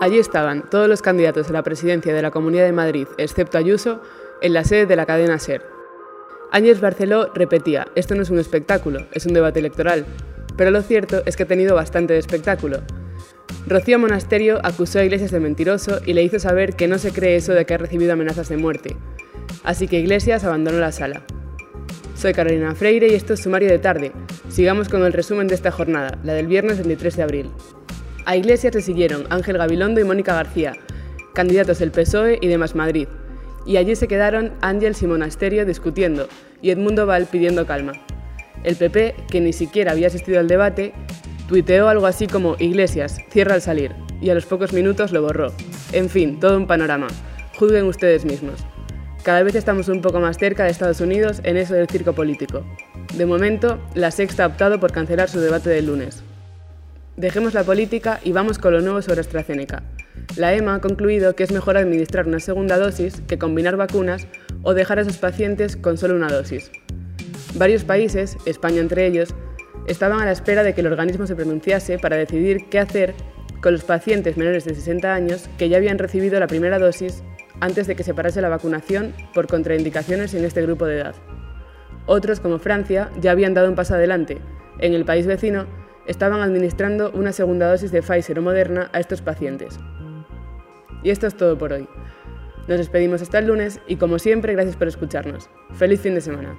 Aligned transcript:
Allí 0.00 0.18
estaban 0.18 0.64
todos 0.70 0.88
los 0.88 1.02
candidatos 1.02 1.50
a 1.50 1.52
la 1.52 1.62
presidencia 1.62 2.14
de 2.14 2.22
la 2.22 2.30
Comunidad 2.30 2.64
de 2.64 2.72
Madrid, 2.72 3.06
excepto 3.18 3.58
Ayuso, 3.58 4.00
en 4.40 4.54
la 4.54 4.64
sede 4.64 4.86
de 4.86 4.96
la 4.96 5.04
cadena 5.04 5.38
SER. 5.38 5.62
Ángeles 6.50 6.80
Barceló 6.80 7.30
repetía, 7.34 7.86
esto 7.94 8.14
no 8.14 8.22
es 8.22 8.30
un 8.30 8.38
espectáculo, 8.38 9.06
es 9.12 9.26
un 9.26 9.34
debate 9.34 9.58
electoral, 9.58 10.06
pero 10.56 10.70
lo 10.70 10.80
cierto 10.80 11.22
es 11.26 11.36
que 11.36 11.42
ha 11.42 11.46
tenido 11.46 11.74
bastante 11.74 12.14
de 12.14 12.18
espectáculo. 12.18 12.80
Rocío 13.66 13.98
Monasterio 13.98 14.58
acusó 14.62 15.00
a 15.00 15.04
Iglesias 15.04 15.32
de 15.32 15.40
mentiroso 15.40 16.00
y 16.06 16.14
le 16.14 16.22
hizo 16.22 16.38
saber 16.38 16.76
que 16.76 16.88
no 16.88 16.96
se 16.96 17.12
cree 17.12 17.36
eso 17.36 17.52
de 17.52 17.66
que 17.66 17.74
ha 17.74 17.78
recibido 17.78 18.14
amenazas 18.14 18.48
de 18.48 18.56
muerte. 18.56 18.96
Así 19.64 19.86
que 19.86 20.00
Iglesias 20.00 20.44
abandonó 20.44 20.78
la 20.78 20.92
sala. 20.92 21.24
Soy 22.16 22.32
Carolina 22.32 22.74
Freire 22.74 23.08
y 23.08 23.14
esto 23.14 23.34
es 23.34 23.40
Sumario 23.40 23.68
de 23.68 23.78
Tarde. 23.78 24.12
Sigamos 24.48 24.88
con 24.88 25.04
el 25.04 25.12
resumen 25.12 25.46
de 25.46 25.54
esta 25.54 25.70
jornada, 25.70 26.18
la 26.24 26.32
del 26.32 26.46
viernes 26.46 26.78
23 26.78 27.16
de 27.16 27.22
abril. 27.22 27.50
A 28.30 28.36
Iglesias 28.36 28.76
le 28.76 28.80
siguieron 28.80 29.26
Ángel 29.30 29.58
Gabilondo 29.58 30.00
y 30.00 30.04
Mónica 30.04 30.34
García, 30.34 30.74
candidatos 31.34 31.80
del 31.80 31.90
PSOE 31.90 32.38
y 32.40 32.46
de 32.46 32.58
Más 32.58 32.76
Madrid. 32.76 33.08
Y 33.66 33.76
allí 33.76 33.96
se 33.96 34.06
quedaron 34.06 34.52
Ángels 34.60 35.02
y 35.02 35.08
Monasterio 35.08 35.66
discutiendo 35.66 36.28
y 36.62 36.70
Edmundo 36.70 37.06
Val 37.06 37.26
pidiendo 37.26 37.66
calma. 37.66 37.94
El 38.62 38.76
PP, 38.76 39.16
que 39.32 39.40
ni 39.40 39.52
siquiera 39.52 39.90
había 39.90 40.06
asistido 40.06 40.38
al 40.38 40.46
debate, 40.46 40.92
tuiteó 41.48 41.88
algo 41.88 42.06
así 42.06 42.28
como 42.28 42.54
Iglesias, 42.60 43.18
cierra 43.30 43.54
al 43.54 43.62
salir, 43.62 43.96
y 44.20 44.30
a 44.30 44.34
los 44.36 44.46
pocos 44.46 44.72
minutos 44.72 45.10
lo 45.10 45.22
borró. 45.22 45.52
En 45.90 46.08
fin, 46.08 46.38
todo 46.38 46.56
un 46.56 46.68
panorama. 46.68 47.08
Juzguen 47.58 47.86
ustedes 47.86 48.24
mismos. 48.24 48.64
Cada 49.24 49.42
vez 49.42 49.56
estamos 49.56 49.88
un 49.88 50.02
poco 50.02 50.20
más 50.20 50.38
cerca 50.38 50.62
de 50.62 50.70
Estados 50.70 51.00
Unidos 51.00 51.40
en 51.42 51.56
eso 51.56 51.74
del 51.74 51.88
circo 51.88 52.12
político. 52.12 52.62
De 53.16 53.26
momento, 53.26 53.80
la 53.94 54.12
Sexta 54.12 54.44
ha 54.44 54.46
optado 54.46 54.78
por 54.78 54.92
cancelar 54.92 55.28
su 55.28 55.40
debate 55.40 55.70
del 55.70 55.86
lunes. 55.86 56.22
Dejemos 57.20 57.52
la 57.52 57.64
política 57.64 58.18
y 58.24 58.32
vamos 58.32 58.58
con 58.58 58.72
lo 58.72 58.80
nuevo 58.80 59.02
sobre 59.02 59.20
AstraZeneca. 59.20 59.82
La 60.36 60.54
EMA 60.54 60.76
ha 60.76 60.80
concluido 60.80 61.36
que 61.36 61.42
es 61.42 61.52
mejor 61.52 61.76
administrar 61.76 62.26
una 62.26 62.40
segunda 62.40 62.78
dosis 62.78 63.20
que 63.28 63.38
combinar 63.38 63.76
vacunas 63.76 64.26
o 64.62 64.72
dejar 64.72 65.00
a 65.00 65.04
sus 65.04 65.18
pacientes 65.18 65.76
con 65.76 65.98
solo 65.98 66.16
una 66.16 66.28
dosis. 66.28 66.70
Varios 67.56 67.84
países, 67.84 68.38
España 68.46 68.80
entre 68.80 69.04
ellos, 69.04 69.34
estaban 69.86 70.22
a 70.22 70.24
la 70.24 70.32
espera 70.32 70.62
de 70.62 70.72
que 70.72 70.80
el 70.80 70.86
organismo 70.86 71.26
se 71.26 71.36
pronunciase 71.36 71.98
para 71.98 72.16
decidir 72.16 72.70
qué 72.70 72.78
hacer 72.78 73.12
con 73.60 73.74
los 73.74 73.84
pacientes 73.84 74.38
menores 74.38 74.64
de 74.64 74.74
60 74.74 75.12
años 75.12 75.50
que 75.58 75.68
ya 75.68 75.76
habían 75.76 75.98
recibido 75.98 76.40
la 76.40 76.46
primera 76.46 76.78
dosis 76.78 77.22
antes 77.60 77.86
de 77.86 77.96
que 77.96 78.02
se 78.02 78.14
parase 78.14 78.40
la 78.40 78.48
vacunación 78.48 79.12
por 79.34 79.46
contraindicaciones 79.46 80.32
en 80.32 80.46
este 80.46 80.62
grupo 80.62 80.86
de 80.86 81.00
edad. 81.00 81.14
Otros, 82.06 82.40
como 82.40 82.58
Francia, 82.58 83.10
ya 83.20 83.32
habían 83.32 83.52
dado 83.52 83.68
un 83.68 83.74
paso 83.74 83.92
adelante. 83.92 84.38
En 84.78 84.94
el 84.94 85.04
país 85.04 85.26
vecino, 85.26 85.66
estaban 86.10 86.40
administrando 86.40 87.12
una 87.12 87.32
segunda 87.32 87.70
dosis 87.70 87.92
de 87.92 88.02
Pfizer 88.02 88.38
o 88.40 88.42
Moderna 88.42 88.90
a 88.92 88.98
estos 88.98 89.22
pacientes. 89.22 89.78
Y 91.04 91.10
esto 91.10 91.28
es 91.28 91.36
todo 91.36 91.56
por 91.56 91.72
hoy. 91.72 91.88
Nos 92.66 92.78
despedimos 92.78 93.22
hasta 93.22 93.38
el 93.38 93.46
lunes 93.46 93.80
y 93.86 93.94
como 93.96 94.18
siempre 94.18 94.52
gracias 94.52 94.76
por 94.76 94.88
escucharnos. 94.88 95.48
Feliz 95.72 96.00
fin 96.00 96.16
de 96.16 96.20
semana. 96.20 96.58